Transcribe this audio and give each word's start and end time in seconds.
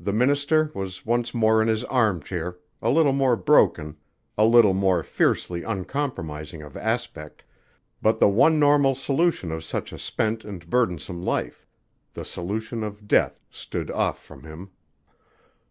The 0.00 0.14
minister 0.14 0.72
was 0.74 1.04
once 1.04 1.34
more 1.34 1.60
in 1.60 1.68
his 1.68 1.84
arm 1.84 2.22
chair, 2.22 2.56
a 2.80 2.88
little 2.88 3.12
more 3.12 3.36
broken, 3.36 3.98
a 4.38 4.46
little 4.46 4.72
more 4.72 5.02
fiercely 5.02 5.62
uncompromising 5.62 6.62
of 6.62 6.78
aspect, 6.78 7.44
but 8.00 8.20
the 8.20 8.28
one 8.30 8.58
normal 8.58 8.94
solution 8.94 9.52
of 9.52 9.62
such 9.62 9.92
a 9.92 9.98
spent 9.98 10.46
and 10.46 10.70
burdensome 10.70 11.20
life: 11.22 11.66
the 12.14 12.24
solution 12.24 12.82
of 12.82 13.06
death, 13.06 13.38
stood 13.50 13.90
off 13.90 14.24
from 14.24 14.44
him. 14.44 14.70